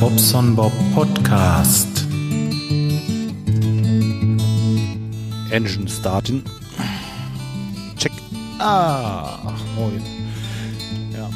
[0.00, 2.06] Bobson Bob Podcast.
[5.50, 6.42] Engine starten.
[7.98, 8.12] Check.
[8.58, 10.00] Ah, moin.
[11.12, 11.28] Ja.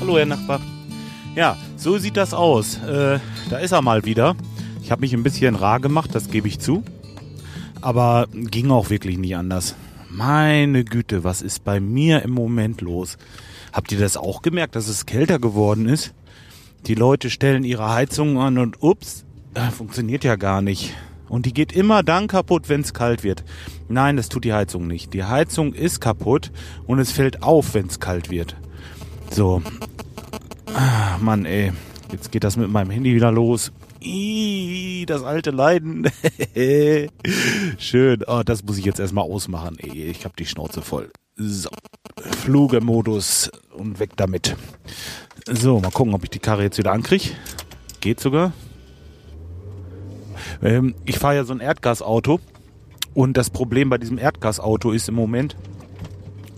[0.00, 0.62] Hallo, Herr Nachbar.
[1.34, 2.78] Ja, so sieht das aus.
[2.78, 3.20] Äh,
[3.50, 4.34] da ist er mal wieder.
[4.82, 6.82] Ich habe mich ein bisschen rar gemacht, das gebe ich zu.
[7.82, 9.74] Aber ging auch wirklich nie anders.
[10.08, 13.18] Meine Güte, was ist bei mir im Moment los?
[13.74, 16.14] Habt ihr das auch gemerkt, dass es kälter geworden ist?
[16.86, 20.94] Die Leute stellen ihre Heizung an und ups, äh, funktioniert ja gar nicht.
[21.28, 23.42] Und die geht immer dann kaputt, wenn es kalt wird.
[23.88, 25.12] Nein, das tut die Heizung nicht.
[25.12, 26.52] Die Heizung ist kaputt
[26.86, 28.54] und es fällt auf, wenn es kalt wird.
[29.30, 29.62] So.
[30.72, 31.72] Ah, Mann, ey.
[32.12, 33.72] Jetzt geht das mit meinem Handy wieder los.
[34.00, 36.08] Ih, das alte Leiden.
[37.78, 38.22] Schön.
[38.28, 39.76] Oh, das muss ich jetzt erstmal ausmachen.
[39.80, 41.10] Ey, ich habe die Schnauze voll.
[41.38, 41.68] So.
[42.18, 44.56] Flugemodus und weg damit.
[45.46, 47.30] So, mal gucken, ob ich die Karre jetzt wieder ankriege.
[48.00, 48.52] Geht sogar.
[50.62, 52.40] Ähm, ich fahre ja so ein Erdgasauto
[53.12, 55.56] und das Problem bei diesem Erdgasauto ist im Moment,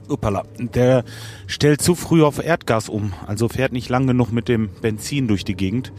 [0.08, 1.04] uppala, der
[1.48, 5.44] stellt zu früh auf Erdgas um, also fährt nicht lang genug mit dem Benzin durch
[5.44, 5.92] die Gegend.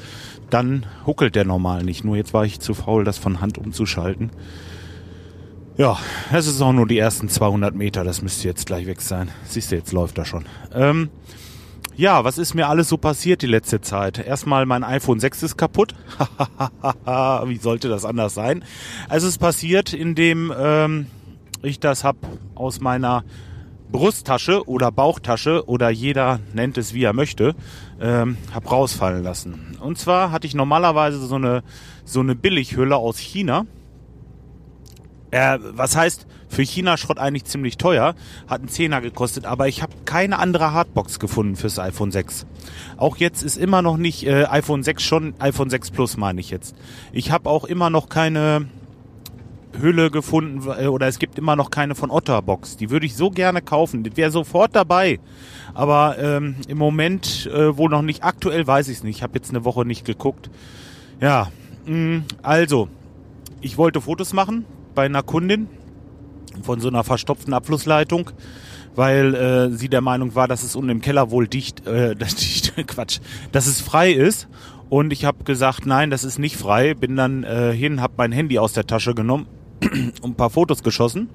[0.49, 2.05] Dann huckelt der normal nicht.
[2.05, 4.31] Nur jetzt war ich zu faul, das von Hand umzuschalten.
[5.79, 5.97] Ja,
[6.33, 9.29] es ist auch nur die ersten 200 Meter, das müsste jetzt gleich weg sein.
[9.45, 10.43] Siehst du, jetzt läuft er schon.
[10.73, 11.09] Ähm,
[11.95, 14.19] ja, was ist mir alles so passiert die letzte Zeit?
[14.19, 15.95] Erstmal mein iPhone 6 ist kaputt.
[17.45, 18.65] Wie sollte das anders sein?
[19.07, 21.07] Es ist passiert, indem ähm,
[21.61, 22.17] ich das hab
[22.55, 23.23] aus meiner
[23.89, 27.55] Brusttasche oder Bauchtasche oder jeder nennt es wie er möchte,
[28.01, 29.77] ähm, hab rausfallen lassen.
[29.79, 31.63] Und zwar hatte ich normalerweise so eine
[32.03, 33.65] so eine Billighülle aus China.
[35.31, 38.15] Äh, was heißt für China Schrott eigentlich ziemlich teuer,
[38.47, 42.47] hat einen Zehner gekostet, aber ich habe keine andere Hardbox gefunden fürs iPhone 6.
[42.97, 46.49] Auch jetzt ist immer noch nicht äh, iPhone 6 schon iPhone 6 Plus meine ich
[46.49, 46.75] jetzt.
[47.11, 48.67] Ich habe auch immer noch keine
[49.79, 52.77] Hülle gefunden äh, oder es gibt immer noch keine von Otterbox.
[52.77, 54.03] Die würde ich so gerne kaufen.
[54.03, 55.19] Die wäre sofort dabei.
[55.75, 58.23] Aber ähm, im Moment äh, wohl noch nicht.
[58.23, 59.17] Aktuell weiß ich es nicht.
[59.17, 60.49] Ich habe jetzt eine Woche nicht geguckt.
[61.21, 61.49] Ja,
[61.85, 62.89] mh, also
[63.61, 65.67] ich wollte Fotos machen bei einer Kundin
[66.63, 68.31] von so einer verstopften Abflussleitung,
[68.95, 72.73] weil äh, sie der Meinung war, dass es unten im Keller wohl dicht, äh, dicht
[72.87, 73.19] Quatsch,
[73.51, 74.47] dass es frei ist.
[74.89, 76.95] Und ich habe gesagt, nein, das ist nicht frei.
[76.95, 79.47] Bin dann äh, hin, habe mein Handy aus der Tasche genommen
[79.83, 81.29] und ein paar Fotos geschossen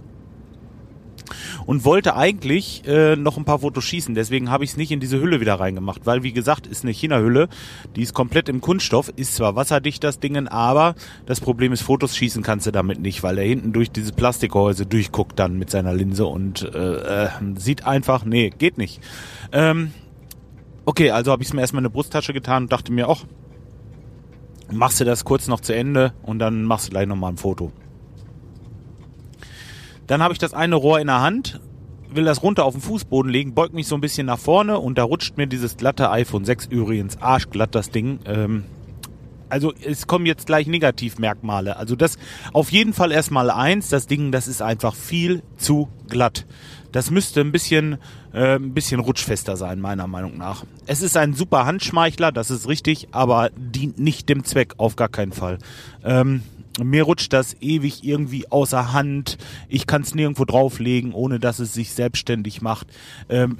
[1.66, 4.14] und wollte eigentlich äh, noch ein paar Fotos schießen.
[4.14, 6.92] Deswegen habe ich es nicht in diese Hülle wieder reingemacht, weil wie gesagt, ist eine
[6.92, 7.48] China-Hülle,
[7.96, 10.94] die ist komplett im Kunststoff, ist zwar wasserdicht das Ding, aber
[11.26, 14.86] das Problem ist, Fotos schießen kannst du damit nicht, weil er hinten durch dieses Plastikhäuse
[14.86, 19.00] durchguckt dann mit seiner Linse und äh, äh, sieht einfach, nee, geht nicht.
[19.52, 19.92] Ähm,
[20.84, 23.24] okay, also habe ich es mir erstmal in eine Brusttasche getan und dachte mir, ach,
[24.72, 27.72] machst du das kurz noch zu Ende und dann machst du gleich nochmal ein Foto.
[30.06, 31.60] Dann habe ich das eine Rohr in der Hand,
[32.10, 34.98] will das runter auf den Fußboden legen, beug mich so ein bisschen nach vorne und
[34.98, 38.20] da rutscht mir dieses glatte iPhone 6 übrigens arschglatt das Ding.
[38.26, 38.64] Ähm,
[39.48, 41.76] also es kommen jetzt gleich Negativmerkmale.
[41.76, 42.18] Also das
[42.52, 46.46] auf jeden Fall erstmal eins, das Ding, das ist einfach viel zu glatt.
[46.92, 47.98] Das müsste ein bisschen,
[48.34, 50.64] äh, ein bisschen rutschfester sein, meiner Meinung nach.
[50.86, 55.08] Es ist ein super Handschmeichler, das ist richtig, aber dient nicht dem Zweck, auf gar
[55.08, 55.58] keinen Fall.
[56.02, 56.42] Ähm,
[56.82, 59.38] mir rutscht das ewig irgendwie außer Hand.
[59.68, 62.88] Ich kann es nirgendwo drauflegen, ohne dass es sich selbstständig macht.
[63.28, 63.58] Ähm,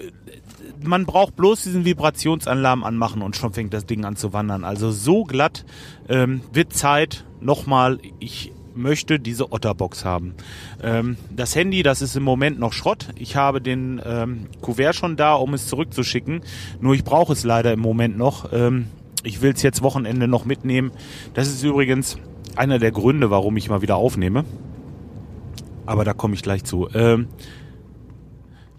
[0.83, 4.65] man braucht bloß diesen Vibrationsalarm anmachen und schon fängt das Ding an zu wandern.
[4.65, 5.65] Also so glatt
[6.09, 7.25] ähm, wird Zeit.
[7.41, 10.35] Nochmal, ich möchte diese Otterbox haben.
[10.83, 13.09] Ähm, das Handy, das ist im Moment noch Schrott.
[13.17, 16.43] Ich habe den ähm, Kuvert schon da, um es zurückzuschicken.
[16.81, 18.53] Nur ich brauche es leider im Moment noch.
[18.53, 18.87] Ähm,
[19.23, 20.93] ich will es jetzt Wochenende noch mitnehmen.
[21.33, 22.19] Das ist übrigens
[22.57, 24.45] einer der Gründe, warum ich mal wieder aufnehme.
[25.87, 26.89] Aber da komme ich gleich zu.
[26.95, 27.29] Ähm,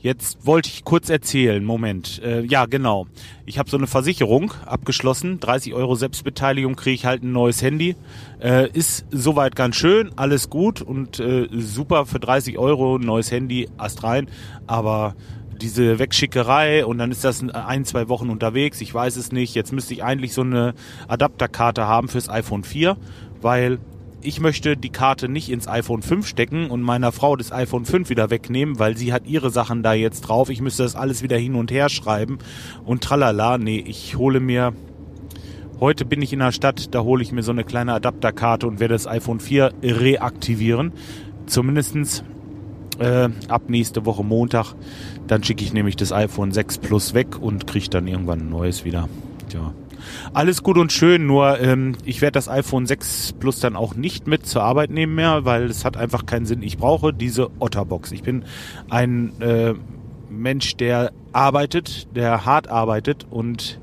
[0.06, 1.66] jetzt wollte ich kurz erzählen.
[1.66, 2.22] Moment.
[2.24, 3.08] Äh, ja, genau.
[3.48, 5.40] Ich habe so eine Versicherung abgeschlossen.
[5.40, 7.96] 30 Euro Selbstbeteiligung kriege ich halt ein neues Handy.
[8.40, 13.32] Äh, ist soweit ganz schön, alles gut und äh, super für 30 Euro ein neues
[13.32, 14.28] Handy, Ast rein.
[14.68, 15.16] Aber
[15.60, 19.56] diese Wegschickerei und dann ist das ein, zwei Wochen unterwegs, ich weiß es nicht.
[19.56, 20.76] Jetzt müsste ich eigentlich so eine
[21.08, 22.96] Adapterkarte haben fürs iPhone 4
[23.42, 23.78] weil
[24.26, 28.10] ich möchte die Karte nicht ins iPhone 5 stecken und meiner Frau das iPhone 5
[28.10, 30.50] wieder wegnehmen, weil sie hat ihre Sachen da jetzt drauf.
[30.50, 32.40] Ich müsste das alles wieder hin und her schreiben
[32.84, 33.58] und tralala.
[33.58, 34.74] Nee, ich hole mir
[35.78, 38.80] Heute bin ich in der Stadt, da hole ich mir so eine kleine Adapterkarte und
[38.80, 40.94] werde das iPhone 4 reaktivieren.
[41.48, 42.24] Zumindestens
[42.98, 44.74] äh, ab nächste Woche Montag.
[45.28, 48.86] Dann schicke ich nämlich das iPhone 6 Plus weg und kriege dann irgendwann ein neues
[48.86, 49.10] wieder.
[49.50, 49.74] Tja.
[50.34, 54.28] Alles gut und schön, nur ähm, ich werde das iPhone 6 Plus dann auch nicht
[54.28, 56.62] mit zur Arbeit nehmen mehr, weil es hat einfach keinen Sinn.
[56.64, 58.12] Ich brauche diese Otterbox.
[58.12, 58.46] Ich bin
[58.90, 59.74] ein äh,
[60.30, 63.80] Mensch, der arbeitet, der hart arbeitet und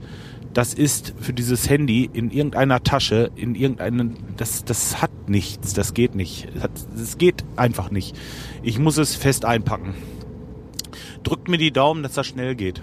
[0.54, 5.94] das ist für dieses Handy in irgendeiner Tasche, in irgendeinen, das, das hat nichts, das
[5.94, 6.48] geht nicht.
[6.94, 8.16] Das geht einfach nicht.
[8.62, 9.94] Ich muss es fest einpacken.
[11.22, 12.82] Drückt mir die Daumen, dass das schnell geht.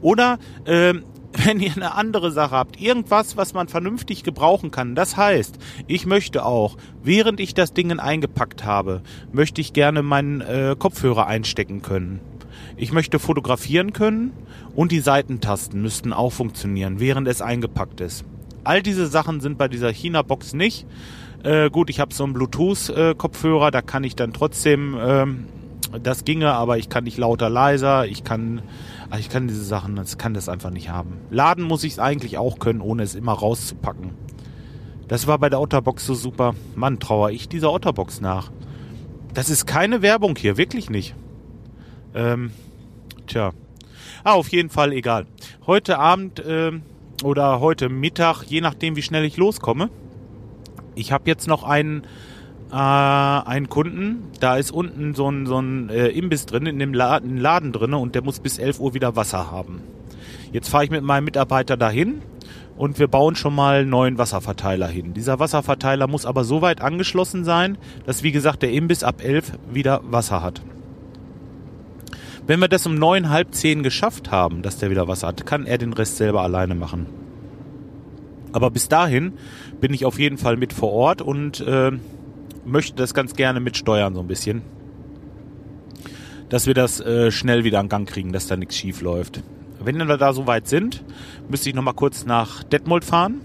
[0.00, 1.04] Oder ähm,
[1.44, 4.94] wenn ihr eine andere Sache habt, irgendwas, was man vernünftig gebrauchen kann.
[4.94, 9.02] Das heißt, ich möchte auch, während ich das Ding eingepackt habe,
[9.32, 12.20] möchte ich gerne meinen äh, Kopfhörer einstecken können.
[12.76, 14.32] Ich möchte fotografieren können
[14.74, 18.24] und die Seitentasten müssten auch funktionieren, während es eingepackt ist.
[18.64, 20.86] All diese Sachen sind bei dieser China-Box nicht.
[21.42, 25.46] Äh, gut, ich habe so einen Bluetooth-Kopfhörer, da kann ich dann trotzdem, ähm,
[26.02, 28.62] das ginge, aber ich kann nicht lauter, leiser, ich kann,
[29.08, 31.18] also ich kann diese Sachen, das kann das einfach nicht haben.
[31.30, 34.10] Laden muss ich es eigentlich auch können, ohne es immer rauszupacken.
[35.08, 36.54] Das war bei der Otterbox so super.
[36.74, 38.50] Mann, trauere ich dieser Otterbox nach.
[39.34, 41.14] Das ist keine Werbung hier, wirklich nicht.
[42.14, 42.50] Ähm,
[43.26, 43.52] tja.
[44.24, 45.26] Ah, auf jeden Fall egal.
[45.66, 46.72] Heute Abend äh,
[47.22, 49.90] oder heute Mittag, je nachdem wie schnell ich loskomme.
[50.96, 52.02] Ich habe jetzt noch einen,
[52.70, 56.94] äh, einen Kunden, da ist unten so ein, so ein äh, Imbiss drin, in dem
[56.94, 59.82] Laden, Laden drin und der muss bis 11 Uhr wieder Wasser haben.
[60.52, 62.22] Jetzt fahre ich mit meinem Mitarbeiter dahin
[62.76, 65.14] und wir bauen schon mal einen neuen Wasserverteiler hin.
[65.14, 69.52] Dieser Wasserverteiler muss aber so weit angeschlossen sein, dass wie gesagt der Imbiss ab 11
[69.72, 70.60] wieder Wasser hat.
[72.46, 75.66] Wenn wir das um neun, halb zehn geschafft haben, dass der wieder Wasser hat, kann
[75.66, 77.06] er den Rest selber alleine machen.
[78.52, 79.32] Aber bis dahin
[79.80, 81.92] bin ich auf jeden Fall mit vor Ort und äh,
[82.66, 84.62] möchte das ganz gerne mitsteuern so ein bisschen.
[86.48, 89.42] Dass wir das äh, schnell wieder in Gang kriegen, dass da nichts schief läuft.
[89.80, 91.04] Wenn wir da so weit sind,
[91.48, 93.40] müsste ich noch mal kurz nach Detmold fahren.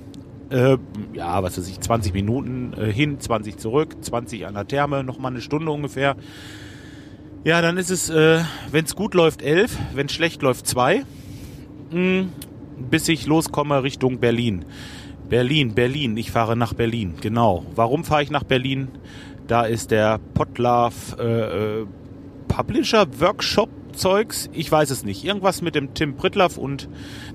[0.49, 0.77] Äh,
[1.13, 5.17] ja, was weiß ich, 20 Minuten äh, hin, 20 zurück, 20 an der Therme, noch
[5.17, 6.15] mal eine Stunde ungefähr.
[7.43, 11.03] Ja, dann ist es, äh, wenn es gut läuft, elf, wenn es schlecht läuft, zwei.
[11.91, 12.29] Mhm.
[12.89, 14.65] Bis ich loskomme Richtung Berlin.
[15.31, 17.65] Berlin, Berlin, ich fahre nach Berlin, genau.
[17.73, 18.89] Warum fahre ich nach Berlin?
[19.47, 21.85] Da ist der Potlove äh, äh,
[22.49, 25.23] Publisher Workshop Zeugs, ich weiß es nicht.
[25.23, 26.89] Irgendwas mit dem Tim Pritlaff und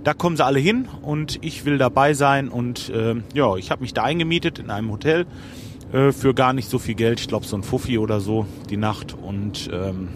[0.04, 3.80] da kommen sie alle hin und ich will dabei sein und äh, ja, ich habe
[3.80, 5.24] mich da eingemietet in einem Hotel
[5.90, 7.18] äh, für gar nicht so viel Geld.
[7.20, 9.14] Ich glaube so ein Fuffi oder so die Nacht.
[9.14, 10.08] Und ähm,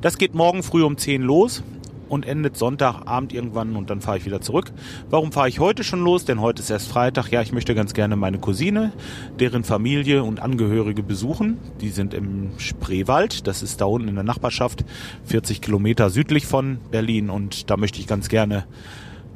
[0.00, 1.62] das geht morgen früh um 10 los
[2.08, 4.72] und endet Sonntagabend irgendwann und dann fahre ich wieder zurück.
[5.10, 6.24] Warum fahre ich heute schon los?
[6.24, 7.30] Denn heute ist erst Freitag.
[7.30, 8.92] Ja, ich möchte ganz gerne meine Cousine,
[9.38, 11.58] deren Familie und Angehörige besuchen.
[11.80, 13.46] Die sind im Spreewald.
[13.46, 14.84] Das ist da unten in der Nachbarschaft,
[15.24, 17.30] 40 Kilometer südlich von Berlin.
[17.30, 18.66] Und da möchte ich ganz gerne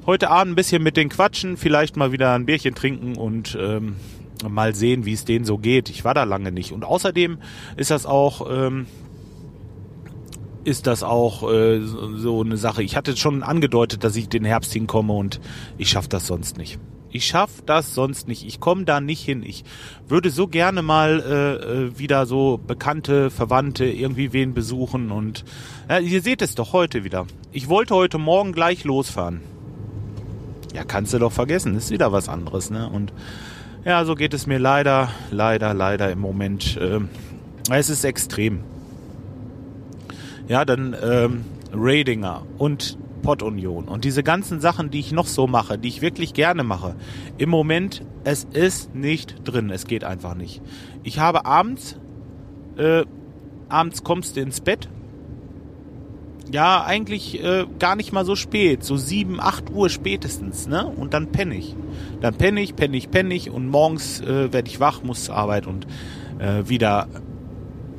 [0.07, 3.97] heute Abend ein bisschen mit denen quatschen, vielleicht mal wieder ein Bierchen trinken und ähm,
[4.49, 5.91] mal sehen, wie es denen so geht.
[5.91, 6.73] Ich war da lange nicht.
[6.73, 7.39] Und außerdem
[7.77, 8.87] ist das auch, ähm,
[10.65, 12.83] ist das auch äh, so eine Sache.
[12.83, 15.41] Ich hatte schon angedeutet, dass ich den Herbst hinkomme und
[15.79, 16.79] ich schaffe das sonst nicht.
[17.13, 18.47] Ich schaff das sonst nicht.
[18.47, 19.43] Ich komme da nicht hin.
[19.45, 19.65] Ich
[20.07, 21.55] würde so gerne mal äh,
[21.87, 25.45] äh, wieder so bekannte Verwandte irgendwie wen besuchen und
[25.89, 27.27] ja, ihr seht es doch heute wieder.
[27.53, 29.41] Ich wollte heute Morgen gleich losfahren.
[30.73, 31.75] Ja, kannst du doch vergessen.
[31.77, 32.89] Ist wieder was anderes, ne?
[32.89, 33.13] Und
[33.85, 36.79] ja, so geht es mir leider, leider, leider im Moment.
[36.81, 37.09] Ähm,
[37.71, 38.61] es ist extrem.
[40.51, 45.79] Ja, dann ähm, Radinger und Pod-Union und diese ganzen Sachen, die ich noch so mache,
[45.79, 46.97] die ich wirklich gerne mache.
[47.39, 49.71] Im Moment, es ist nicht drin.
[49.71, 50.61] Es geht einfach nicht.
[51.05, 52.01] Ich habe abends,
[52.77, 53.05] äh,
[53.69, 54.89] abends kommst du ins Bett
[56.51, 60.85] ja, eigentlich äh, gar nicht mal so spät, so sieben, acht Uhr spätestens, ne?
[60.85, 61.77] Und dann penne ich.
[62.21, 65.37] Dann penne ich, penne ich, penne ich und morgens äh, werde ich wach, muss zur
[65.37, 65.87] Arbeit und
[66.41, 67.07] äh, wieder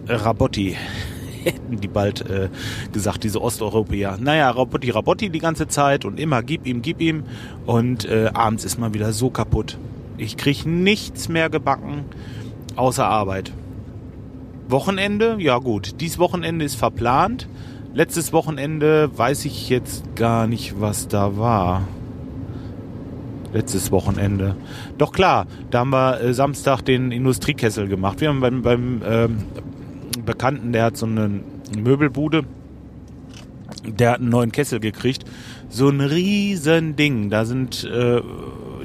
[0.06, 0.76] Rabotti
[1.44, 2.50] hätten die bald äh,
[2.92, 4.18] gesagt, diese Osteuropäer.
[4.20, 7.24] Naja, Rabotti, Rabotti die ganze Zeit und immer gib ihm, gib ihm
[7.66, 9.78] und äh, abends ist man wieder so kaputt.
[10.18, 12.06] Ich krieg nichts mehr gebacken
[12.76, 13.52] außer Arbeit.
[14.68, 17.48] Wochenende, ja gut, dies Wochenende ist verplant.
[17.94, 21.82] Letztes Wochenende weiß ich jetzt gar nicht, was da war.
[23.52, 24.56] Letztes Wochenende.
[24.98, 28.22] Doch klar, da haben wir äh, Samstag den Industriekessel gemacht.
[28.22, 29.44] Wir haben beim, beim ähm,
[30.26, 31.42] Bekannten, der hat so eine
[31.78, 32.44] Möbelbude,
[33.86, 35.26] der hat einen neuen Kessel gekriegt.
[35.70, 37.30] So ein riesen Ding.
[37.30, 38.22] Da sind äh,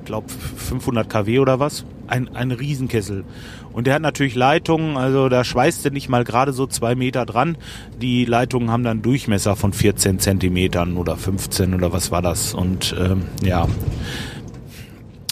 [0.04, 1.84] glaube 500 kW oder was.
[2.06, 3.24] Ein, ein Riesenkessel.
[3.72, 7.26] Und der hat natürlich Leitungen, also da schweißt er nicht mal gerade so zwei Meter
[7.26, 7.58] dran.
[8.00, 12.54] Die Leitungen haben dann Durchmesser von 14 Zentimetern oder 15 oder was war das.
[12.54, 13.66] Und ähm, ja.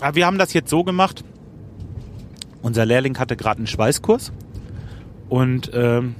[0.00, 1.24] Aber wir haben das jetzt so gemacht.
[2.60, 4.32] Unser Lehrling hatte gerade einen Schweißkurs.
[5.34, 6.14] Und ähm,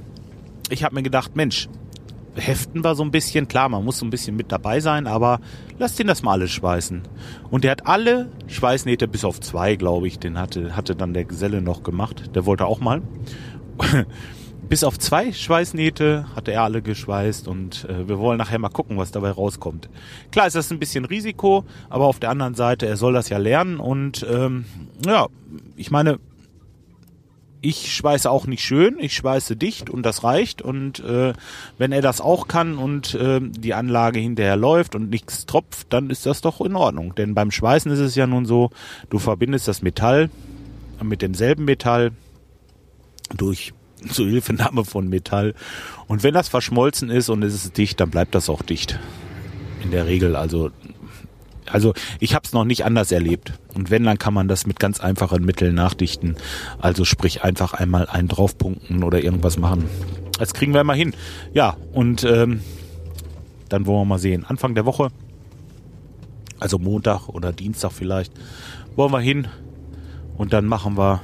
[0.69, 1.69] ich habe mir gedacht, Mensch,
[2.35, 3.47] heften wir so ein bisschen.
[3.47, 5.39] Klar, man muss so ein bisschen mit dabei sein, aber
[5.79, 7.03] lasst ihn das mal alles schweißen.
[7.49, 11.23] Und der hat alle Schweißnähte, bis auf zwei, glaube ich, den hatte, hatte dann der
[11.23, 12.35] Geselle noch gemacht.
[12.35, 13.03] Der wollte auch mal.
[14.67, 18.97] bis auf zwei Schweißnähte hatte er alle geschweißt und äh, wir wollen nachher mal gucken,
[18.97, 19.87] was dabei rauskommt.
[20.33, 23.37] Klar ist das ein bisschen Risiko, aber auf der anderen Seite, er soll das ja
[23.37, 24.65] lernen und ähm,
[25.05, 25.27] ja,
[25.77, 26.19] ich meine,
[27.65, 30.61] ich schweiße auch nicht schön, ich schweiße dicht und das reicht.
[30.61, 31.33] Und äh,
[31.79, 36.11] wenn er das auch kann und äh, die Anlage hinterher läuft und nichts tropft, dann
[36.11, 37.15] ist das doch in Ordnung.
[37.15, 38.69] Denn beim Schweißen ist es ja nun so,
[39.09, 40.29] du verbindest das Metall
[41.01, 42.11] mit demselben Metall
[43.35, 43.73] durch
[44.09, 45.55] Zuhilfenahme von Metall.
[46.05, 48.99] Und wenn das verschmolzen ist und es ist dicht, dann bleibt das auch dicht.
[49.81, 50.69] In der Regel, also
[51.71, 53.53] also ich habe es noch nicht anders erlebt.
[53.73, 56.35] Und wenn, dann kann man das mit ganz einfachen Mitteln nachdichten.
[56.79, 59.89] Also sprich einfach einmal einen draufpunkten oder irgendwas machen.
[60.37, 61.13] Das kriegen wir mal hin.
[61.53, 62.61] Ja, und ähm,
[63.69, 64.45] dann wollen wir mal sehen.
[64.45, 65.09] Anfang der Woche,
[66.59, 68.33] also Montag oder Dienstag vielleicht,
[68.95, 69.47] wollen wir hin
[70.37, 71.21] und dann machen wir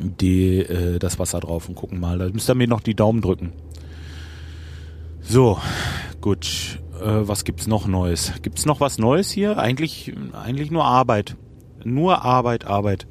[0.00, 2.18] die, äh, das Wasser drauf und gucken mal.
[2.18, 3.52] Da müsst ihr mir noch die Daumen drücken.
[5.22, 5.58] So,
[6.20, 8.32] gut was gibt's noch Neues?
[8.42, 9.58] Gibt's noch was Neues hier?
[9.58, 11.36] Eigentlich, eigentlich nur Arbeit.
[11.84, 13.06] Nur Arbeit, Arbeit.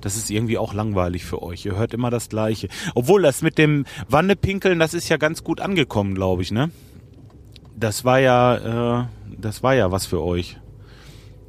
[0.00, 1.64] Das ist irgendwie auch langweilig für euch.
[1.64, 2.68] Ihr hört immer das Gleiche.
[2.94, 6.70] Obwohl das mit dem Wandepinkeln, das ist ja ganz gut angekommen, glaube ich, ne?
[7.74, 9.06] Das war ja, äh,
[9.38, 10.58] das war ja was für euch.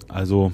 [0.08, 0.52] Also,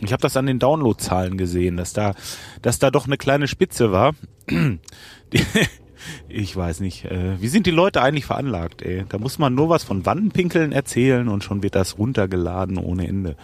[0.00, 2.14] ich habe das an den Downloadzahlen gesehen, dass da,
[2.62, 4.14] dass da doch eine kleine Spitze war.
[6.28, 7.04] ich weiß nicht.
[7.04, 9.04] Äh, wie sind die Leute eigentlich veranlagt, ey?
[9.08, 13.36] Da muss man nur was von Wandenpinkeln erzählen und schon wird das runtergeladen ohne Ende.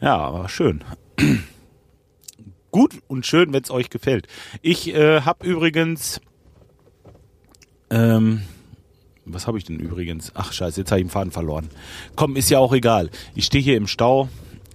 [0.00, 0.84] Ja, aber schön.
[2.70, 4.26] Gut und schön, wenn es euch gefällt.
[4.62, 6.20] Ich äh, habe übrigens
[7.90, 8.42] ähm,
[9.26, 10.30] was habe ich denn übrigens?
[10.34, 11.68] Ach scheiße, jetzt habe ich den Faden verloren.
[12.14, 13.10] Komm, ist ja auch egal.
[13.34, 14.28] Ich stehe hier im Stau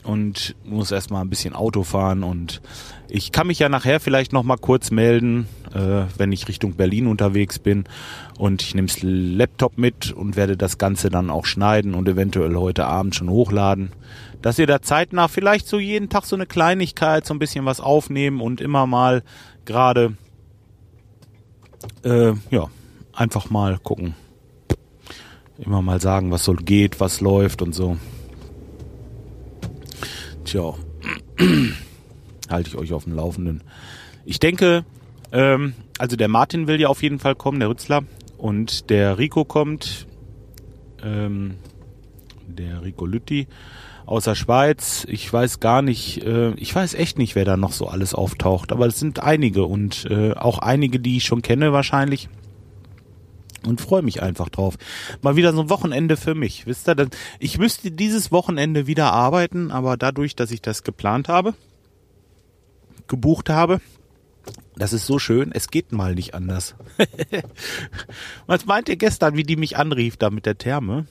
[0.03, 2.61] und muss erstmal ein bisschen Auto fahren und
[3.07, 7.07] ich kann mich ja nachher vielleicht noch mal kurz melden, äh, wenn ich Richtung Berlin
[7.07, 7.83] unterwegs bin
[8.37, 12.55] und ich nehme das Laptop mit und werde das Ganze dann auch schneiden und eventuell
[12.55, 13.91] heute Abend schon hochladen,
[14.41, 17.79] dass ihr da zeitnah vielleicht so jeden Tag so eine Kleinigkeit, so ein bisschen was
[17.79, 19.23] aufnehmen und immer mal
[19.65, 20.15] gerade
[22.03, 22.69] äh, ja
[23.13, 24.15] einfach mal gucken,
[25.57, 27.97] immer mal sagen, was so geht, was läuft und so.
[30.45, 30.73] Tja,
[32.49, 33.63] halte ich euch auf dem Laufenden.
[34.25, 34.85] Ich denke,
[35.31, 38.03] ähm, also der Martin will ja auf jeden Fall kommen, der Rützler.
[38.37, 40.07] Und der Rico kommt,
[41.03, 41.55] ähm,
[42.47, 43.47] der Rico Lütti
[44.05, 45.05] aus der Schweiz.
[45.09, 48.71] Ich weiß gar nicht, äh, ich weiß echt nicht, wer da noch so alles auftaucht.
[48.71, 52.29] Aber es sind einige und äh, auch einige, die ich schon kenne wahrscheinlich
[53.65, 54.77] und freue mich einfach drauf.
[55.21, 56.65] Mal wieder so ein Wochenende für mich.
[56.65, 61.53] Wisst ihr, ich müsste dieses Wochenende wieder arbeiten, aber dadurch, dass ich das geplant habe,
[63.07, 63.81] gebucht habe,
[64.75, 66.75] das ist so schön, es geht mal nicht anders.
[68.47, 71.05] Was meint ihr gestern, wie die mich anrief da mit der Therme?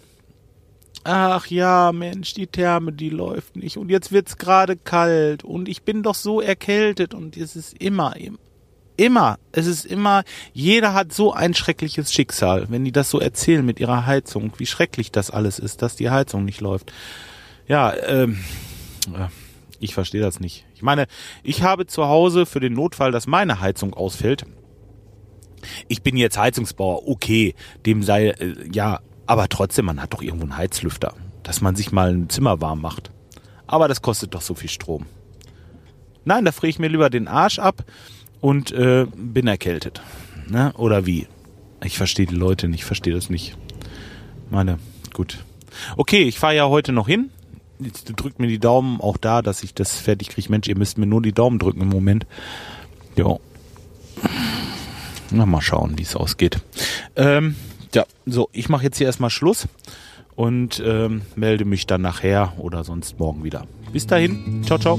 [1.04, 3.76] Ach ja, Mensch, die Therme, die läuft nicht.
[3.76, 5.44] Und jetzt wird's gerade kalt.
[5.44, 7.14] Und ich bin doch so erkältet.
[7.14, 8.14] Und es ist immer,
[9.00, 13.64] immer, es ist immer, jeder hat so ein schreckliches Schicksal, wenn die das so erzählen
[13.64, 16.92] mit ihrer Heizung, wie schrecklich das alles ist, dass die Heizung nicht läuft.
[17.66, 18.38] Ja, ähm,
[19.78, 20.66] ich verstehe das nicht.
[20.74, 21.06] Ich meine,
[21.42, 24.44] ich habe zu Hause für den Notfall, dass meine Heizung ausfällt.
[25.88, 27.54] Ich bin jetzt Heizungsbauer, okay,
[27.86, 31.90] dem sei, äh, ja, aber trotzdem, man hat doch irgendwo einen Heizlüfter, dass man sich
[31.90, 33.10] mal ein Zimmer warm macht.
[33.66, 35.06] Aber das kostet doch so viel Strom.
[36.24, 37.84] Nein, da friere ich mir lieber den Arsch ab
[38.40, 40.02] und äh, bin erkältet.
[40.48, 40.72] Ne?
[40.76, 41.26] Oder wie?
[41.82, 43.56] Ich verstehe die Leute nicht, ich verstehe das nicht.
[44.50, 44.78] Meine,
[45.14, 45.44] gut.
[45.96, 47.30] Okay, ich fahre ja heute noch hin.
[47.78, 50.50] Jetzt drückt mir die Daumen auch da, dass ich das fertig kriege.
[50.50, 52.26] Mensch, ihr müsst mir nur die Daumen drücken im Moment.
[53.16, 53.36] Ja.
[55.30, 56.60] Na, mal schauen, wie es ausgeht.
[57.16, 57.56] Ähm,
[57.94, 59.66] ja, so, ich mache jetzt hier erstmal Schluss
[60.36, 63.66] und ähm, melde mich dann nachher oder sonst morgen wieder.
[63.92, 64.62] Bis dahin.
[64.64, 64.98] Ciao, ciao.